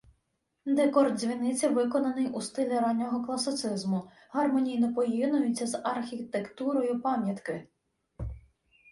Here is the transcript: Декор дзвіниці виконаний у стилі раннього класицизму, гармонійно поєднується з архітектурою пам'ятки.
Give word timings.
Декор 0.77 1.07
дзвіниці 1.15 1.67
виконаний 1.67 2.29
у 2.29 2.41
стилі 2.41 2.79
раннього 2.79 3.25
класицизму, 3.25 4.09
гармонійно 4.29 4.93
поєднується 4.95 5.67
з 5.67 5.81
архітектурою 5.83 7.01
пам'ятки. 7.01 7.67